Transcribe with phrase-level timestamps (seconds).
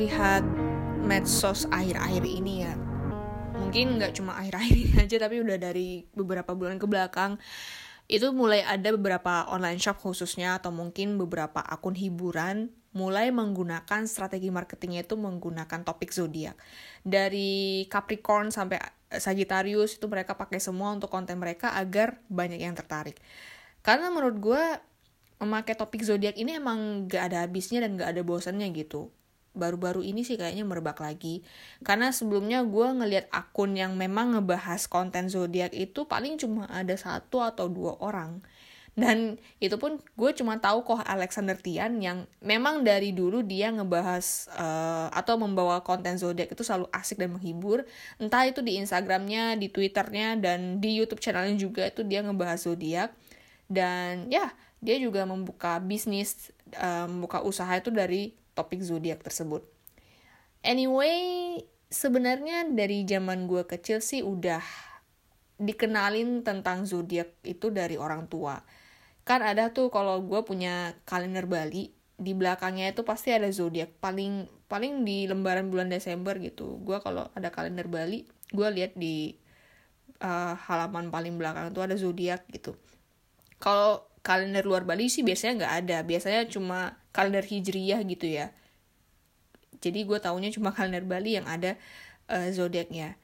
[0.00, 0.40] lihat
[1.04, 2.72] medsos akhir-akhir ini ya.
[3.60, 7.36] Mungkin nggak cuma akhir-akhir ini aja tapi udah dari beberapa bulan ke belakang
[8.10, 14.50] itu mulai ada beberapa online shop khususnya atau mungkin beberapa akun hiburan mulai menggunakan strategi
[14.50, 16.58] marketingnya itu menggunakan topik zodiak.
[17.06, 18.82] Dari Capricorn sampai
[19.14, 23.14] Sagittarius itu mereka pakai semua untuk konten mereka agar banyak yang tertarik.
[23.86, 24.62] Karena menurut gue
[25.38, 29.14] memakai topik zodiak ini emang gak ada habisnya dan gak ada bosannya gitu
[29.52, 31.42] baru-baru ini sih kayaknya merebak lagi.
[31.82, 37.42] Karena sebelumnya gue ngeliat akun yang memang ngebahas konten zodiak itu paling cuma ada satu
[37.42, 38.42] atau dua orang.
[38.98, 44.50] Dan itu pun gue cuma tahu kok Alexander Tian yang memang dari dulu dia ngebahas
[44.52, 47.86] uh, atau membawa konten zodiak itu selalu asik dan menghibur.
[48.18, 53.14] Entah itu di Instagramnya di Twitternya dan di YouTube channelnya juga itu dia ngebahas zodiak.
[53.70, 54.50] Dan ya
[54.82, 59.64] dia juga membuka bisnis uh, membuka usaha itu dari topik zodiak tersebut.
[60.60, 61.56] Anyway,
[61.88, 64.60] sebenarnya dari zaman gue kecil sih udah
[65.56, 68.60] dikenalin tentang zodiak itu dari orang tua.
[69.24, 73.96] Kan ada tuh kalau gue punya kalender Bali, di belakangnya itu pasti ada zodiak.
[74.00, 76.76] Paling paling di lembaran bulan Desember gitu.
[76.84, 79.32] Gue kalau ada kalender Bali, gue lihat di
[80.20, 82.76] uh, halaman paling belakang itu ada zodiak gitu.
[83.56, 88.54] Kalau kalender luar Bali sih biasanya nggak ada biasanya cuma kalender hijriyah gitu ya.
[89.80, 91.74] Jadi gue taunya cuma kalender Bali yang ada
[92.28, 93.16] uh, zodiaknya.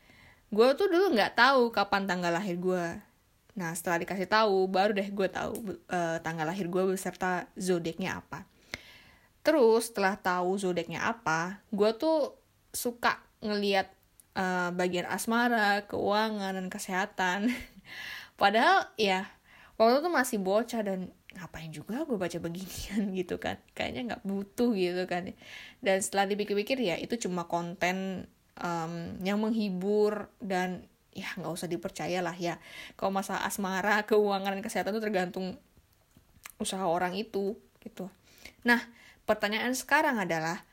[0.50, 3.02] Gue tuh dulu nggak tahu kapan tanggal lahir gue
[3.56, 8.44] nah setelah dikasih tahu baru deh gue tahu uh, tanggal lahir gue beserta zodiaknya apa.
[9.40, 12.36] Terus setelah tahu zodiaknya apa gue tuh
[12.76, 13.88] suka ngeliat
[14.36, 17.48] uh, bagian asmara keuangan dan kesehatan.
[18.40, 19.24] Padahal ya
[19.76, 23.60] waktu itu masih bocah dan ngapain juga gue baca beginian gitu kan.
[23.76, 25.32] Kayaknya nggak butuh gitu kan.
[25.84, 32.24] Dan setelah dipikir-pikir ya itu cuma konten um, yang menghibur dan ya nggak usah dipercaya
[32.24, 32.56] lah ya.
[32.96, 35.46] Kalau masalah asmara keuangan dan kesehatan itu tergantung
[36.56, 38.08] usaha orang itu gitu.
[38.64, 38.80] Nah
[39.28, 40.64] pertanyaan sekarang adalah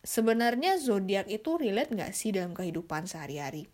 [0.00, 3.68] sebenarnya zodiak itu relate nggak sih dalam kehidupan sehari-hari?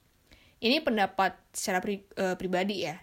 [0.59, 2.99] Ini pendapat secara pri, uh, pribadi ya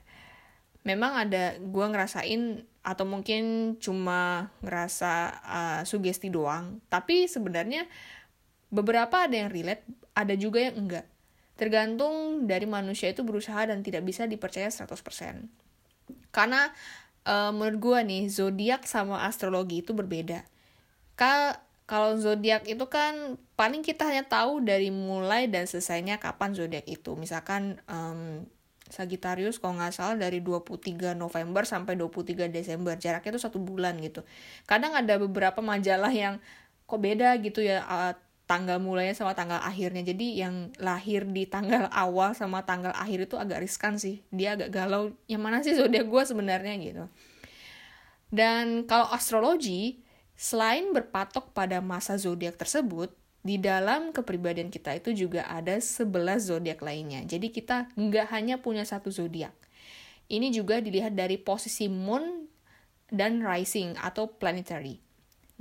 [0.86, 6.80] memang ada gue ngerasain atau mungkin cuma ngerasa uh, sugesti doang.
[6.88, 7.90] Tapi sebenarnya
[8.70, 11.06] beberapa ada yang relate ada juga yang enggak.
[11.58, 15.66] Tergantung dari manusia itu berusaha dan tidak bisa dipercaya 100%
[16.36, 16.68] karena
[17.24, 20.44] uh, menurut gue nih zodiak sama astrologi itu berbeda.
[21.16, 26.84] Ka kalau zodiak itu kan paling kita hanya tahu dari mulai dan selesainya kapan zodiak
[26.90, 27.14] itu.
[27.16, 28.44] Misalkan um,
[28.86, 32.94] Sagittarius kalau nggak salah dari 23 November sampai 23 Desember.
[32.94, 34.22] Jaraknya itu satu bulan gitu.
[34.70, 36.38] Kadang ada beberapa majalah yang
[36.86, 37.82] kok beda gitu ya
[38.46, 40.06] tanggal mulainya sama tanggal akhirnya.
[40.06, 44.22] Jadi yang lahir di tanggal awal sama tanggal akhir itu agak riskan sih.
[44.30, 47.06] Dia agak galau yang mana sih zodiak gue sebenarnya gitu.
[48.30, 50.06] Dan kalau astrologi
[50.38, 53.10] selain berpatok pada masa zodiak tersebut
[53.46, 56.10] di dalam kepribadian kita itu juga ada 11
[56.42, 57.22] zodiak lainnya.
[57.30, 59.54] Jadi kita nggak hanya punya satu zodiak.
[60.26, 62.50] Ini juga dilihat dari posisi moon
[63.14, 64.98] dan rising atau planetary.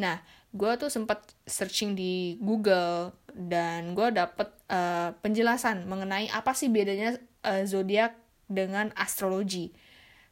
[0.01, 0.25] Nah,
[0.57, 7.21] gue tuh sempat searching di Google dan gue dapet uh, penjelasan mengenai apa sih bedanya
[7.45, 8.17] uh, zodiak
[8.49, 9.77] dengan astrologi.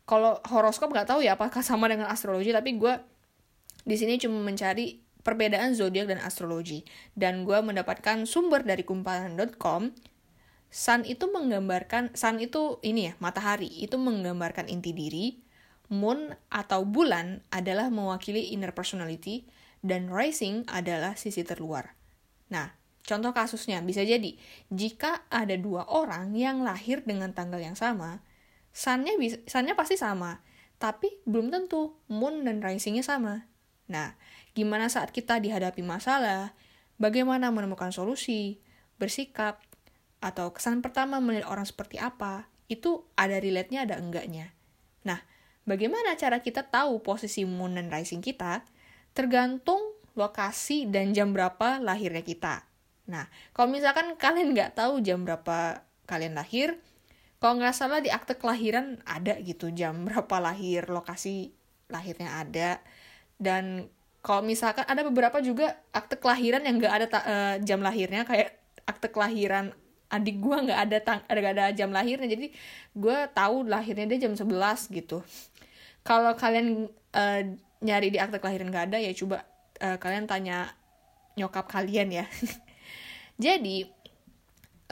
[0.09, 2.97] Kalau horoskop nggak tahu ya apakah sama dengan astrologi, tapi gue
[3.85, 6.87] di sini cuma mencari perbedaan zodiak dan astrologi.
[7.15, 9.95] Dan gue mendapatkan sumber dari kumparan.com.
[10.73, 15.27] Sun itu menggambarkan, sun itu ini ya, matahari, itu menggambarkan inti diri.
[15.93, 19.47] Moon atau bulan adalah mewakili inner personality.
[19.83, 21.99] Dan rising adalah sisi terluar.
[22.55, 22.71] Nah,
[23.03, 24.39] contoh kasusnya bisa jadi,
[24.71, 28.23] jika ada dua orang yang lahir dengan tanggal yang sama,
[28.71, 30.39] sunnya, bisa, sunnya pasti sama.
[30.79, 33.52] Tapi belum tentu moon dan risingnya sama.
[33.93, 34.17] Nah,
[34.57, 36.57] gimana saat kita dihadapi masalah,
[36.97, 38.57] bagaimana menemukan solusi,
[38.97, 39.61] bersikap,
[40.25, 44.55] atau kesan pertama melihat orang seperti apa, itu ada relate-nya ada enggaknya.
[45.05, 45.21] Nah,
[45.69, 48.65] bagaimana cara kita tahu posisi moon dan rising kita?
[49.13, 49.83] Tergantung
[50.17, 52.65] lokasi dan jam berapa lahirnya kita.
[53.11, 56.79] Nah, kalau misalkan kalian nggak tahu jam berapa kalian lahir,
[57.43, 61.51] kalau nggak salah di akte kelahiran ada gitu jam berapa lahir, lokasi
[61.91, 62.79] lahirnya ada,
[63.43, 63.91] dan
[64.23, 68.55] kalau misalkan ada beberapa juga akte kelahiran yang nggak ada uh, jam lahirnya kayak
[68.87, 69.75] akte kelahiran
[70.13, 72.31] adik gue nggak ada tang ada gak ada jam lahirnya.
[72.31, 72.55] Jadi
[72.95, 74.47] gue tahu lahirnya dia jam 11
[74.95, 75.27] gitu.
[76.07, 76.87] Kalau kalian
[77.17, 77.41] uh,
[77.83, 79.43] nyari di akte kelahiran nggak ada ya coba
[79.83, 80.71] uh, kalian tanya
[81.35, 82.25] nyokap kalian ya.
[83.45, 83.91] Jadi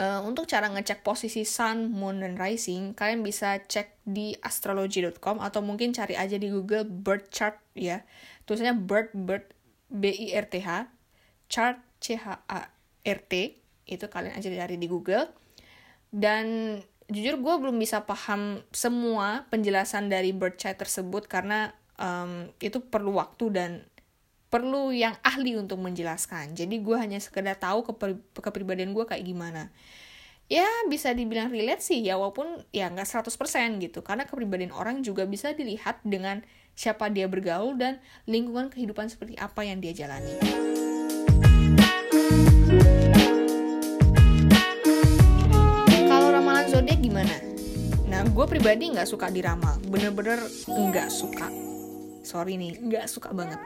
[0.01, 5.61] uh, untuk cara ngecek posisi sun moon dan rising kalian bisa cek di astrology.com atau
[5.61, 8.03] mungkin cari aja di google birth chart ya
[8.51, 9.55] tulisannya birth birth
[9.87, 10.91] b i r t h
[11.47, 12.67] chart c h a
[13.07, 15.31] r t itu kalian aja cari di google
[16.11, 22.83] dan jujur gue belum bisa paham semua penjelasan dari birth chart tersebut karena um, itu
[22.83, 23.71] perlu waktu dan
[24.51, 26.59] perlu yang ahli untuk menjelaskan.
[26.59, 29.71] Jadi gue hanya sekedar tahu keper kepribadian gue kayak gimana.
[30.51, 34.03] Ya bisa dibilang relate sih ya walaupun ya nggak 100% gitu.
[34.03, 36.43] Karena kepribadian orang juga bisa dilihat dengan
[36.75, 40.35] siapa dia bergaul dan lingkungan kehidupan seperti apa yang dia jalani.
[46.11, 47.39] Kalau ramalan zodiak gimana?
[48.11, 51.47] Nah, gue pribadi nggak suka diramal, bener-bener nggak suka.
[52.27, 53.63] Sorry nih, nggak suka banget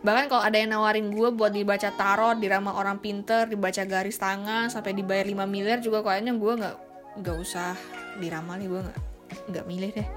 [0.00, 4.72] bahkan kalau ada yang nawarin gue buat dibaca tarot diramal orang pinter dibaca garis tangan
[4.72, 6.76] sampai dibayar 5 miliar juga kayaknya gue nggak
[7.20, 7.76] nggak usah
[8.16, 8.98] diramal nih gue nggak
[9.50, 10.08] nggak milih deh.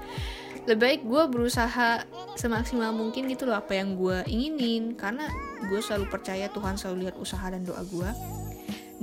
[0.64, 2.08] Lebih baik gue berusaha
[2.40, 5.28] semaksimal mungkin gitu loh apa yang gue inginin karena
[5.68, 8.10] gue selalu percaya Tuhan selalu lihat usaha dan doa gue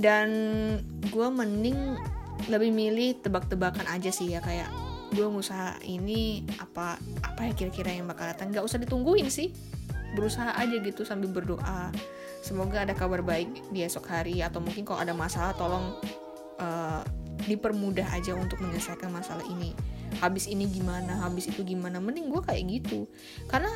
[0.02, 0.28] dan
[1.06, 1.94] gue mending
[2.50, 4.66] lebih milih tebak-tebakan aja sih ya kayak
[5.14, 8.50] gue ngusaha ini apa apa ya kira-kira yang bakal datang.
[8.50, 9.54] Nggak usah ditungguin sih
[10.12, 11.92] berusaha aja gitu sambil berdoa.
[12.42, 15.94] Semoga ada kabar baik di esok hari atau mungkin kalau ada masalah tolong
[16.58, 17.02] uh,
[17.46, 19.72] dipermudah aja untuk menyelesaikan masalah ini.
[20.20, 22.02] Habis ini gimana habis itu gimana?
[22.02, 23.08] Mending gue kayak gitu.
[23.48, 23.72] Karena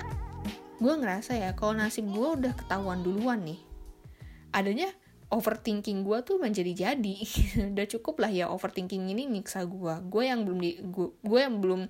[0.76, 3.60] gue ngerasa ya kalau nasib gue udah ketahuan duluan nih
[4.52, 4.92] adanya
[5.32, 7.16] overthinking gue tuh menjadi jadi
[7.72, 11.88] udah cukup lah ya overthinking ini nyiksa gue gue yang belum di gue yang belum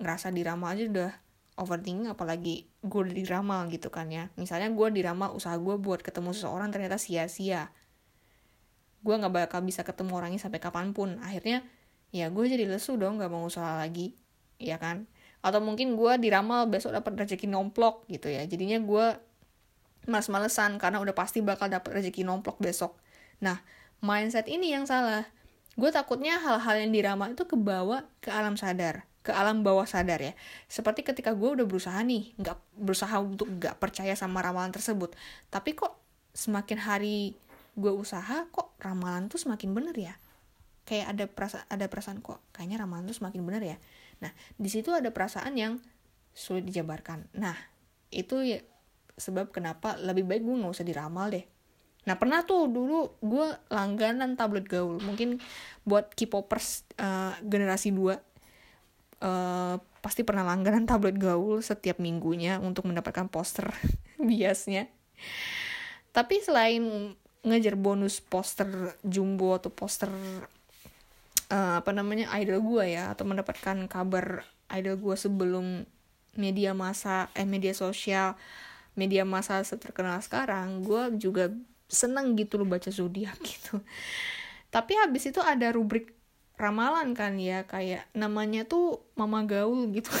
[0.00, 1.12] ngerasa diramal aja udah
[1.60, 4.32] overthinking apalagi gue udah diramal gitu kan ya.
[4.40, 7.68] Misalnya gue diramal usaha gue buat ketemu seseorang ternyata sia-sia.
[9.04, 11.20] Gue nggak bakal bisa ketemu orangnya sampai kapan pun.
[11.20, 11.60] Akhirnya
[12.10, 14.16] ya gue jadi lesu dong nggak mau usaha lagi
[14.56, 15.04] ya kan?
[15.44, 18.48] Atau mungkin gue diramal besok dapat rezeki nomplok gitu ya.
[18.48, 19.06] Jadinya gue
[20.08, 22.96] males-malesan karena udah pasti bakal dapat rezeki nomplok besok.
[23.44, 23.60] Nah
[24.00, 25.28] mindset ini yang salah.
[25.76, 30.32] Gue takutnya hal-hal yang diramal itu kebawa ke alam sadar ke alam bawah sadar ya.
[30.66, 35.12] Seperti ketika gue udah berusaha nih, nggak berusaha untuk nggak percaya sama ramalan tersebut.
[35.52, 35.96] Tapi kok
[36.32, 37.36] semakin hari
[37.76, 40.14] gue usaha, kok ramalan tuh semakin bener ya.
[40.88, 43.76] Kayak ada perasaan, ada perasaan kok, kayaknya ramalan tuh semakin bener ya.
[44.24, 45.76] Nah, di situ ada perasaan yang
[46.32, 47.28] sulit dijabarkan.
[47.36, 47.54] Nah,
[48.10, 48.58] itu ya
[49.20, 51.44] sebab kenapa lebih baik gue nggak usah diramal deh.
[52.08, 55.36] Nah pernah tuh dulu gue langganan tablet gaul Mungkin
[55.84, 58.29] buat K-popers uh, generasi 2
[59.20, 63.68] uh, pasti pernah langganan tablet gaul setiap minggunya untuk mendapatkan poster
[64.18, 64.88] biasnya.
[66.10, 68.68] Tapi selain ngejar bonus poster
[69.00, 70.12] jumbo atau poster
[71.48, 74.44] uh, apa namanya idol gue ya atau mendapatkan kabar
[74.76, 75.88] idol gue sebelum
[76.36, 78.36] media masa eh media sosial
[78.94, 81.48] media masa terkenal sekarang gue juga
[81.90, 83.82] seneng gitu loh baca zodiak gitu
[84.70, 86.14] tapi habis itu ada rubrik
[86.60, 90.12] ramalan kan ya kayak namanya tuh mama gaul gitu.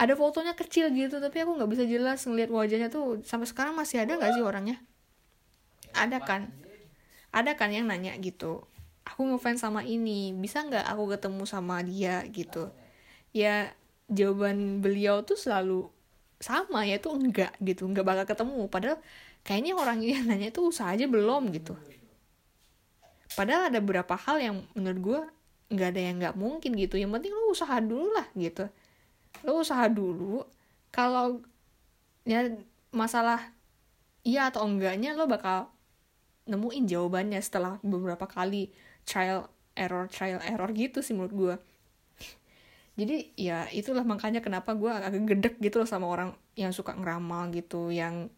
[0.00, 4.04] Ada fotonya kecil gitu tapi aku nggak bisa jelas ngeliat wajahnya tuh sampai sekarang masih
[4.04, 4.76] ada nggak sih orangnya?
[5.96, 6.52] Ada kan?
[7.32, 8.64] Ada kan yang nanya gitu.
[9.08, 12.68] Aku ngefans sama ini bisa nggak aku ketemu sama dia gitu?
[13.32, 13.72] Ya
[14.12, 15.88] jawaban beliau tuh selalu
[16.36, 18.68] sama ya tuh enggak gitu nggak bakal ketemu.
[18.68, 19.00] Padahal
[19.48, 21.72] kayaknya orang yang nanya tuh usaha aja belum gitu
[23.36, 25.20] padahal ada beberapa hal yang menurut gue
[25.76, 26.96] nggak ada yang nggak mungkin gitu.
[26.96, 28.64] Yang penting lo usaha dulu lah gitu.
[29.44, 30.42] Lo usaha dulu.
[30.90, 31.44] Kalau
[32.24, 32.48] ya
[32.90, 33.52] masalah
[34.26, 35.70] iya atau enggaknya lo bakal
[36.50, 38.70] nemuin jawabannya setelah beberapa kali
[39.06, 41.54] trial error trial error gitu sih menurut gue
[42.96, 47.52] jadi ya itulah makanya kenapa gue agak gedek gitu loh sama orang yang suka ngeramal
[47.52, 48.32] gitu yang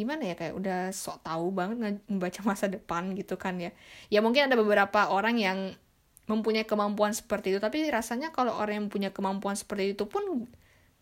[0.00, 3.70] gimana ya kayak udah sok tahu banget ngebaca masa depan gitu kan ya.
[4.08, 5.76] Ya mungkin ada beberapa orang yang
[6.24, 10.46] mempunyai kemampuan seperti itu tapi rasanya kalau orang yang punya kemampuan seperti itu pun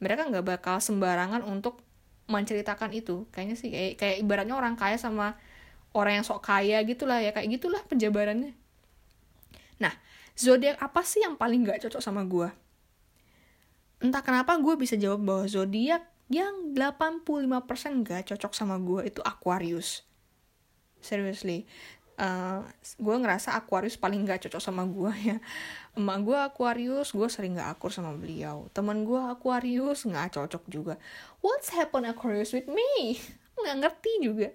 [0.03, 1.79] mereka nggak bakal sembarangan untuk
[2.27, 3.31] menceritakan itu.
[3.31, 5.39] Kayaknya sih kayak kayak ibaratnya orang kaya sama
[5.95, 8.53] orang yang sok kaya gitulah ya kayak gitulah penjabarannya.
[9.79, 9.95] Nah
[10.35, 12.51] zodiak apa sih yang paling nggak cocok sama gue
[13.99, 20.05] entah kenapa gue bisa jawab bahwa zodiak yang 85% gak cocok sama gue itu Aquarius.
[21.01, 21.65] Seriously.
[22.19, 22.67] Uh,
[22.99, 25.37] gue ngerasa Aquarius paling gak cocok sama gue ya.
[25.97, 28.69] Emak gue Aquarius gue sering gak akur sama beliau.
[28.77, 30.95] Teman gue Aquarius gak cocok juga.
[31.41, 33.17] What's happen Aquarius with me?
[33.59, 34.49] Nggak ngerti juga.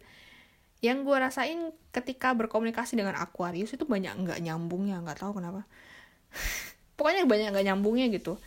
[0.84, 5.66] Yang gue rasain ketika berkomunikasi dengan Aquarius itu banyak nggak nyambungnya nggak tahu kenapa.
[7.02, 8.38] Pokoknya banyak nggak nyambungnya gitu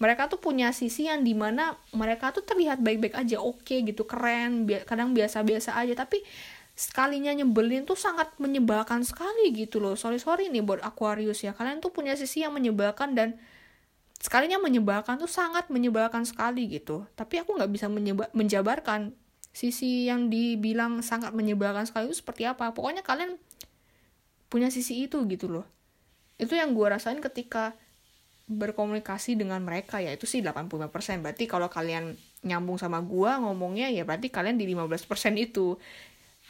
[0.00, 4.08] mereka tuh punya sisi yang di mana mereka tuh terlihat baik-baik aja oke okay, gitu
[4.08, 5.94] keren bi kadang biasa-biasa aja.
[5.94, 6.24] Tapi
[6.72, 9.94] sekalinya nyebelin tuh sangat menyebalkan sekali gitu loh.
[9.94, 11.52] Sorry sorry nih buat Aquarius ya.
[11.52, 13.36] Kalian tuh punya sisi yang menyebalkan dan
[14.22, 17.04] sekalinya menyebalkan tuh sangat menyebalkan sekali gitu.
[17.18, 17.86] Tapi aku nggak bisa
[18.32, 19.12] menjabarkan
[19.52, 22.72] sisi yang dibilang sangat menyebalkan sekali itu seperti apa.
[22.72, 23.36] Pokoknya kalian
[24.48, 25.66] punya sisi itu gitu loh.
[26.40, 27.76] Itu yang gue rasain ketika
[28.58, 30.92] berkomunikasi dengan mereka ya itu sih 85%
[31.24, 35.78] berarti kalau kalian nyambung sama gue ngomongnya ya berarti kalian di 15% itu.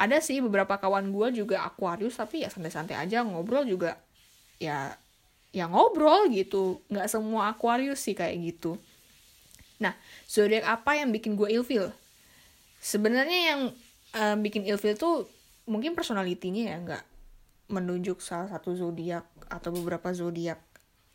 [0.00, 4.00] Ada sih beberapa kawan gue juga Aquarius tapi ya santai-santai aja ngobrol juga
[4.56, 4.96] ya
[5.52, 6.80] ya ngobrol gitu.
[6.88, 8.80] Nggak semua Aquarius sih kayak gitu.
[9.78, 9.92] Nah
[10.24, 11.92] zodiak apa yang bikin gue ilfil?
[12.82, 13.60] Sebenarnya yang
[14.16, 15.28] uh, bikin ilfil tuh
[15.68, 17.04] mungkin personalitinya ya nggak
[17.70, 20.71] menunjuk salah satu zodiak atau beberapa zodiak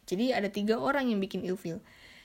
[0.08, 1.84] jadi ada tiga orang yang bikin ilfil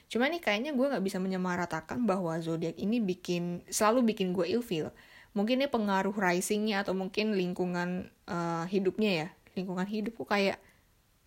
[0.08, 4.94] cuma nih kayaknya gue nggak bisa menyamaratakan bahwa zodiak ini bikin selalu bikin gue ilfil
[5.32, 9.28] mungkin ini pengaruh risingnya atau mungkin lingkungan uh, hidupnya ya.
[9.52, 10.58] Lingkungan hidup kok kayak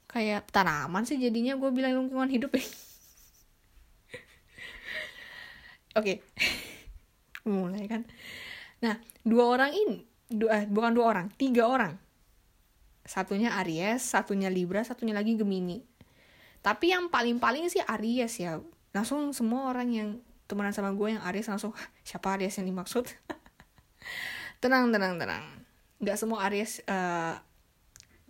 [0.09, 2.53] kayak tanaman sih jadinya gue bilang lingkungan hidup.
[2.53, 2.61] Ya
[5.99, 6.13] oke.
[7.49, 8.05] Mulai kan.
[8.81, 11.97] Nah dua orang ini dua eh, bukan dua orang tiga orang.
[13.05, 15.77] Satunya Aries satunya Libra satunya lagi Gemini
[16.65, 18.57] tapi yang paling paling sih Aries ya.
[18.89, 20.09] Langsung semua orang yang
[20.49, 23.05] temenan sama gue yang Aries langsung siapa Aries yang dimaksud?
[24.65, 25.45] Tenang tenang tenang.
[26.01, 27.37] Nggak semua Aries uh,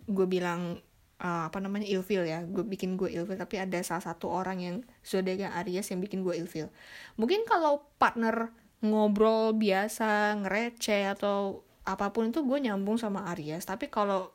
[0.04, 0.84] gue bilang
[1.16, 2.44] uh, apa namanya ilfil ya.
[2.44, 6.36] Gue bikin gue ilfil tapi ada salah satu orang yang zodiak Aries yang bikin gue
[6.36, 6.68] ilfil.
[7.16, 8.52] Mungkin kalau partner
[8.84, 13.64] ngobrol biasa ngereceh atau apa pun itu gue nyambung sama Aries.
[13.64, 14.28] Tapi kalau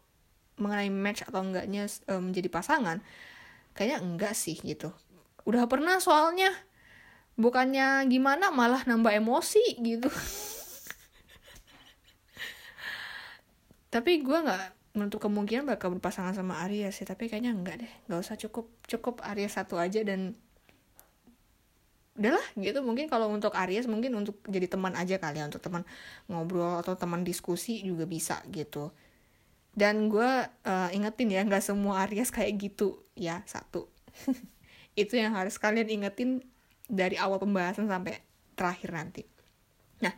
[0.57, 2.97] mengenai match atau enggaknya um, menjadi pasangan
[3.73, 4.91] kayaknya enggak sih gitu.
[5.47, 6.51] Udah pernah soalnya.
[7.39, 10.07] Bukannya gimana malah nambah emosi gitu.
[13.93, 14.61] Tapi gue nggak
[14.91, 17.07] menutup kemungkinan bakal berpasangan sama Aries sih.
[17.07, 17.93] Tapi kayaknya enggak deh.
[18.07, 20.35] Nggak usah cukup cukup Aries satu aja dan
[22.19, 22.83] udahlah gitu.
[22.83, 25.47] Mungkin kalau untuk Aries mungkin untuk jadi teman aja kali ya.
[25.47, 25.87] Untuk teman
[26.29, 28.91] ngobrol atau teman diskusi juga bisa gitu
[29.71, 30.31] dan gue
[30.67, 32.99] uh, ingetin ya nggak semua Aries kayak gitu.
[33.15, 33.87] Ya satu.
[35.01, 36.43] Itu yang harus kalian ingetin
[36.91, 38.19] dari awal pembahasan sampai
[38.59, 39.23] terakhir nanti.
[40.03, 40.11] Nah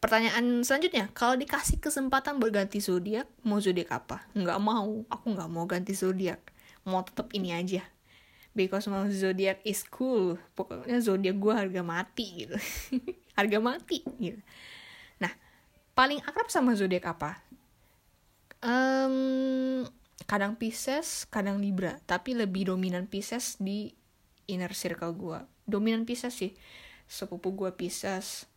[0.00, 1.12] pertanyaan selanjutnya.
[1.12, 4.24] Kalau dikasih kesempatan berganti zodiak mau zodiak apa?
[4.32, 5.04] Nggak mau.
[5.12, 6.40] Aku nggak mau ganti zodiak.
[6.88, 7.84] Mau tetap ini aja.
[8.56, 10.40] Because my zodiac is cool.
[10.56, 12.56] Pokoknya zodiak gue harga mati gitu.
[13.36, 14.38] Harga mati gitu.
[15.20, 15.34] Nah
[15.92, 17.42] paling akrab sama zodiak apa
[18.64, 19.84] um,
[20.24, 22.00] kadang Pisces kadang Libra.
[22.08, 23.92] Tapi lebih dominan Pisces di
[24.48, 26.56] inner circle gue dominan Pisces sih.
[27.04, 28.48] Sepupu gue Pisces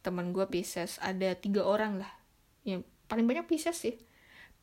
[0.00, 0.96] teman gue Pisces.
[1.04, 2.12] Ada tiga orang lah.
[2.64, 4.00] Yang paling banyak Pisces sih.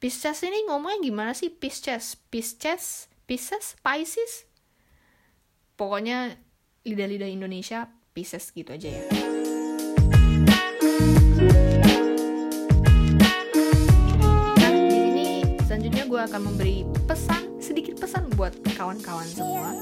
[0.01, 1.53] Pisces ini ngomongnya gimana sih?
[1.53, 4.49] Pisces Pisces Pisces Pisces?
[5.79, 6.35] Pokoknya
[6.83, 9.22] lidah-lidah Indonesia Pisces gitu aja ya
[16.23, 19.75] akan memberi pesan sedikit pesan buat kawan-kawan semua.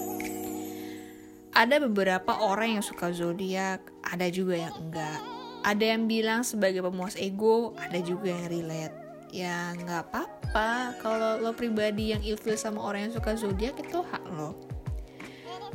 [1.52, 5.20] Ada beberapa orang yang suka zodiak ada juga yang enggak.
[5.62, 8.96] Ada yang bilang sebagai pemuas ego ada juga yang relate.
[9.30, 10.98] Ya nggak apa-apa.
[11.00, 14.58] Kalau lo pribadi yang ilfil sama orang yang suka zodiak itu hak lo.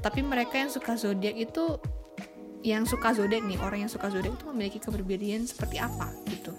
[0.03, 1.79] Tapi mereka yang suka zodiak itu
[2.67, 6.51] yang suka zodiak nih orang yang suka zodiak itu memiliki keberbedaan seperti apa gitu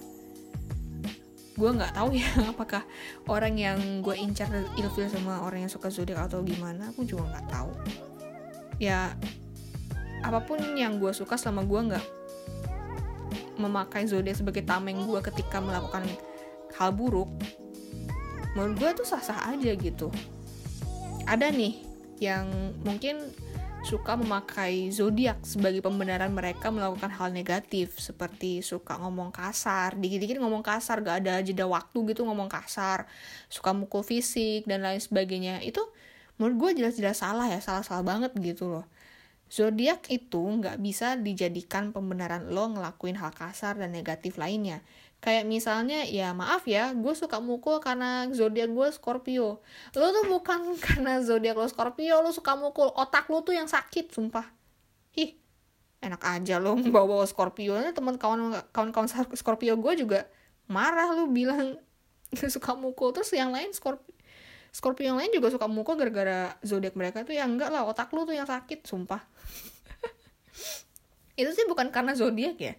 [1.58, 2.86] gue nggak tahu ya apakah
[3.26, 4.48] orang yang gue incar
[4.78, 7.72] ilfil sama orang yang suka zodiak atau gimana aku juga nggak tahu.
[8.78, 9.18] Ya
[10.22, 12.06] apa pun yang gue suka selama gue nggak
[13.58, 16.06] memakai zodiak sebagai tameng gue ketika melakukan
[16.78, 17.30] hal buruk
[18.54, 20.14] menurut gue tuh sah-sah aja gitu.
[21.26, 21.82] Ada nih
[22.22, 23.34] yang mungkin
[23.86, 29.94] suka memakai zodiak sebagai pembenaran mereka melakukan hal negatif seperti suka ngomong kasar.
[29.96, 33.06] Dikit-dikit ngomong kasar gak ada jeda waktu gitu ngomong kasar.
[33.52, 35.62] Suka mukul fisik dan lain sebagainya.
[35.62, 35.84] Itu
[36.42, 38.86] menurut gue jelas-jelas salah ya salah-salah banget gitu loh.
[39.48, 44.84] Zodiak itu nggak bisa dijadikan pembenaran lo ngelakuin hal kasar dan negatif lainnya
[45.18, 49.66] kayak misalnya ya maaf ya gue suka mukul karena zodiak gue Scorpio.
[49.98, 52.94] Lo tuh bukan karena zodiak lo Scorpio lo suka mukul.
[52.94, 54.46] Otak lo tuh yang sakit sumpah.
[55.18, 55.34] Ih
[55.98, 60.30] enak aja lo bawa bawa Scorpio teman kawan kawan kawan Scorpio gue juga
[60.70, 61.82] marah lu bilang
[62.54, 63.10] suka mukul.
[63.14, 64.14] Terus yang lain Scorpio
[64.70, 67.34] Scorpio yang lain juga suka mukul gara-gara zodiak mereka tuh.
[67.34, 69.26] Yang enggak lah otak lu tuh yang sakit sumpah.
[71.34, 72.78] Itu sih bukan karena zodiak ya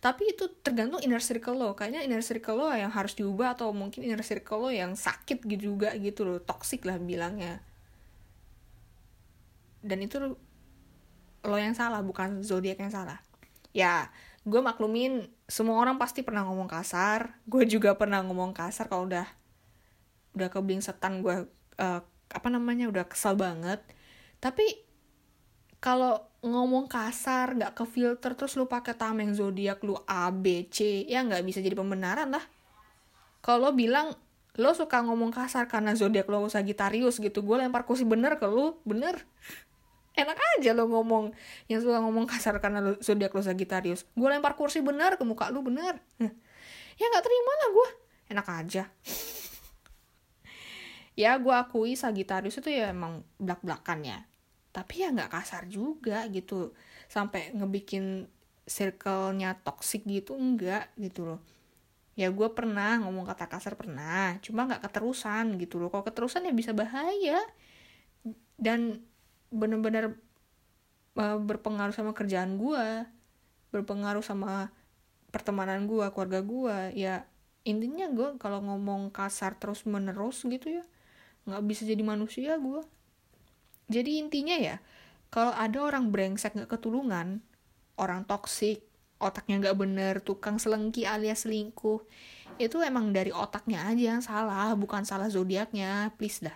[0.00, 1.76] tapi itu tergantung inner circle lo.
[1.76, 5.76] Kayaknya inner circle lo yang harus diubah atau mungkin inner circle lo yang sakit gitu
[5.76, 6.40] juga gitu loh.
[6.40, 7.60] Toxic lah bilangnya.
[9.84, 10.16] Dan itu
[11.44, 13.20] lo yang salah bukan zodiak yang salah.
[13.76, 14.08] Ya
[14.40, 17.36] gue maklumin semua orang pasti pernah ngomong kasar.
[17.44, 19.28] Gue juga pernah ngomong kasar kalau udah
[20.32, 21.44] udah kebeling setan gue
[21.76, 22.00] uh,
[22.32, 23.84] apa namanya udah kesal banget.
[24.40, 24.64] Tapi
[25.76, 31.04] kalau ngomong kasar nggak ke filter terus lu pakai tameng zodiak lu A B C
[31.04, 32.40] ya nggak bisa jadi pembenaran lah.
[33.44, 34.16] Kalau bilang
[34.56, 38.80] lo suka ngomong kasar karena zodiak lo Sagittarius gitu gue lempar kursi bener ke lu
[38.88, 39.20] bener.
[40.16, 41.36] Enak aja lo ngomong
[41.68, 44.08] yang suka ngomong kasar karena zodiak lo Sagittarius.
[44.16, 46.00] Gue lempar kursi bener ke muka lu bener.
[46.96, 47.88] Ya nggak terima lah gue
[48.32, 48.84] enak aja.
[51.20, 54.18] Ya gue akui Sagittarius itu ya emang belak belakan ya
[54.70, 56.74] tapi ya nggak kasar juga gitu.
[57.10, 58.26] Sampai ngebikin
[58.66, 61.40] circle-nya toxic gitu enggak gitu loh.
[62.18, 65.88] Ya gue pernah ngomong kata kasar pernah cuma nggak keterusan gitu loh.
[65.92, 67.40] Kalau keterusan ya bisa bahaya.
[68.60, 69.02] Dan
[69.50, 70.20] bener-bener
[71.18, 73.06] uh, berpengaruh sama kerjaan gue
[73.70, 74.70] berpengaruh sama
[75.30, 77.22] pertemanan gue keluarga gue ya
[77.62, 80.84] intinya gue kalau ngomong kasar terus menerus gitu ya
[81.46, 82.82] nggak bisa jadi manusia gue
[83.90, 84.78] jadi intinya ya,
[85.34, 87.42] kalau ada orang brengsek gak ketulungan,
[87.98, 88.86] orang toksik,
[89.18, 91.98] otaknya gak bener, tukang selengki alias selingkuh,
[92.62, 96.54] itu emang dari otaknya aja yang salah, bukan salah zodiaknya, please dah.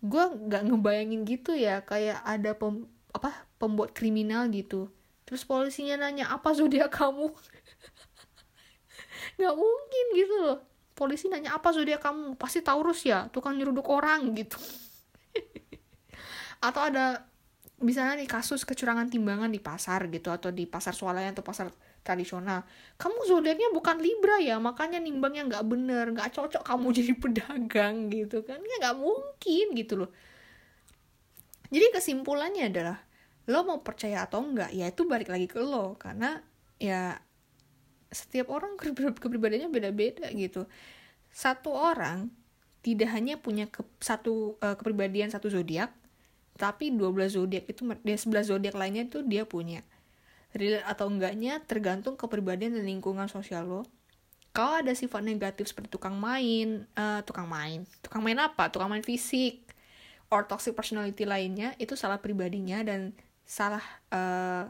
[0.00, 4.88] Gue gak ngebayangin gitu ya, kayak ada pem, apa pembuat kriminal gitu.
[5.28, 7.36] Terus polisinya nanya, apa zodiak kamu?
[9.44, 10.58] gak mungkin gitu loh.
[10.96, 12.40] Polisi nanya, apa zodiak kamu?
[12.40, 14.56] Pasti Taurus ya, tukang nyeruduk orang gitu
[16.58, 17.28] atau ada
[17.78, 21.70] misalnya nih kasus kecurangan timbangan di pasar gitu atau di pasar swalayan atau pasar
[22.02, 22.66] tradisional.
[22.98, 28.42] Kamu zodiaknya bukan libra ya makanya nimbangnya nggak bener nggak cocok kamu jadi pedagang gitu
[28.42, 28.58] kan.
[28.58, 30.10] Ya nggak mungkin gitu loh.
[31.68, 32.98] Jadi kesimpulannya adalah
[33.48, 35.94] lo mau percaya atau enggak ya itu balik lagi ke lo.
[35.94, 36.42] Karena
[36.82, 37.14] ya
[38.10, 38.74] setiap orang
[39.22, 40.66] kepribadiannya beda-beda gitu.
[41.30, 42.32] Satu orang
[42.82, 45.92] tidak hanya punya ke, satu uh, kepribadian satu zodiak
[46.58, 49.86] tapi 12 zodiak itu dia 11 zodiak lainnya itu dia punya.
[50.50, 53.82] Relate atau enggaknya tergantung kepribadian dan lingkungan sosial lo.
[54.50, 58.66] Kalau ada sifat negatif seperti tukang main uh, tukang main tukang main apa?
[58.74, 59.62] Tukang main fisik
[60.34, 63.14] or toxic personality lainnya itu salah pribadinya dan
[63.46, 64.66] salah uh,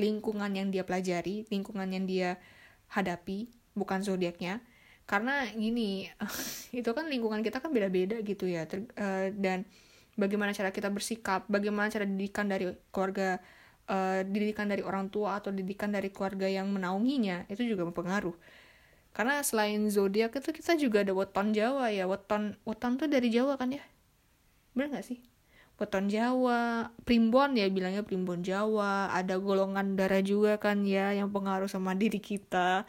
[0.00, 2.30] lingkungan yang dia pelajari lingkungan yang dia
[2.88, 4.64] hadapi bukan zodiaknya.
[5.04, 6.08] Karena gini
[6.80, 9.68] itu kan lingkungan kita kan beda-beda gitu ya Ter, uh, dan
[10.18, 13.38] bagaimana cara kita bersikap bagaimana cara didikan dari keluarga
[13.86, 18.34] uh, didikan dari orang tua atau didikan dari keluarga yang menaunginya itu juga berpengaruh
[19.18, 22.06] karena selain zodiak itu kita juga ada weton Jawa ya.
[22.06, 23.82] Weton weton tuh dari Jawa kan ya?
[24.78, 25.18] Bener gak sih?
[25.74, 29.10] Weton Jawa primbon ya bilangnya primbon Jawa.
[29.10, 32.86] Ada golongan darah juga kan ya yang pengaruh sama diri kita.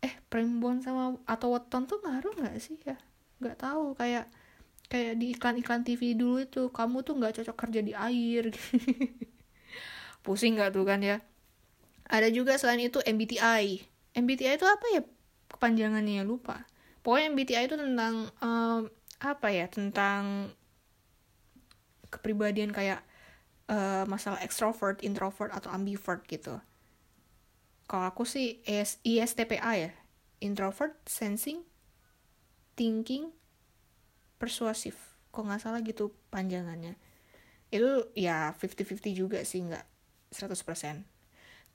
[0.00, 2.96] Eh primbon sama atau weton tuh ngaruh nggak sih ya?
[3.44, 4.32] Nggak tahu kayak
[4.88, 8.52] kayak di iklan-iklan TV dulu itu kamu tuh nggak cocok kerja di air.
[10.24, 11.20] Pusing nggak tuh kan ya?
[12.08, 15.02] Ada juga selain itu MBTI MBTI itu apa ya?
[15.48, 16.66] Kepanjangannya lupa.
[17.06, 18.90] Pokoknya MBTI itu tentang um,
[19.22, 19.70] apa ya?
[19.70, 20.50] Tentang
[22.10, 23.04] kepribadian kayak
[23.70, 26.58] uh, masalah extrovert, introvert atau ambivert gitu.
[27.88, 28.60] Kalau aku sih
[29.00, 29.90] ISTPA ya,
[30.44, 31.64] introvert, sensing,
[32.76, 33.32] thinking,
[34.38, 34.96] persuasif
[35.28, 36.96] kok nggak salah gitu panjangannya.
[37.68, 39.84] Itu ya 50-50 juga sih nggak
[40.32, 41.18] 100%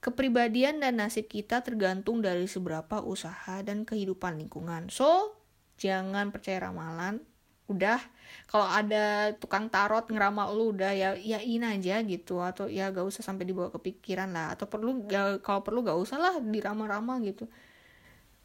[0.04, 4.92] kepribadian dan nasib kita tergantung dari seberapa usaha dan kehidupan lingkungan.
[4.92, 5.40] So
[5.80, 7.24] jangan percaya ramalan
[7.72, 8.04] udah.
[8.52, 12.44] Kalau ada tukang tarot ngeramal lu udah ya yain aja gitu.
[12.44, 14.52] Atau ya gak usah sampai dibawa kepikiran lah.
[14.52, 17.48] Atau perlu gak, kalau perlu gak usah lah diramal-ramal gitu.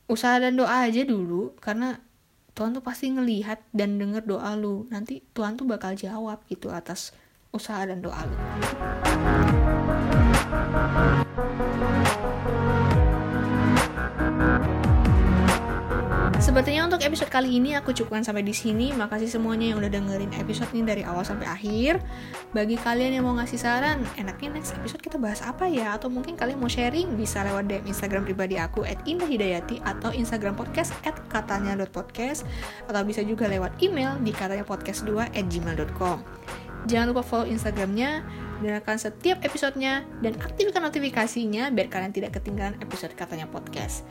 [0.06, 1.98] Usaha dan doa aja dulu karena
[2.58, 4.90] Tuhan tuh pasti ngelihat dan denger doa lu.
[4.90, 7.14] Nanti Tuhan tuh bakal jawab gitu atas
[7.54, 8.34] usaha dan doa lu
[16.48, 18.88] Sepertinya untuk episode kali ini aku cukupkan sampai di sini.
[18.96, 22.00] Makasih semuanya yang udah dengerin episode ini dari awal sampai akhir.
[22.56, 25.92] Bagi kalian yang mau ngasih saran, enaknya next episode kita bahas apa ya?
[25.92, 30.96] Atau mungkin kalian mau sharing bisa lewat DM Instagram pribadi aku @indahhidayati atau Instagram podcast
[31.28, 32.48] @katanya.podcast
[32.88, 36.24] atau bisa juga lewat email di katanya podcast 2 gmail.com.
[36.88, 38.24] Jangan lupa follow Instagramnya,
[38.64, 44.08] dengarkan setiap episodenya, dan aktifkan notifikasinya biar kalian tidak ketinggalan episode katanya podcast.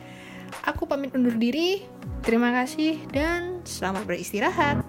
[0.64, 1.84] Aku pamit undur diri.
[2.24, 4.87] Terima kasih dan selamat beristirahat.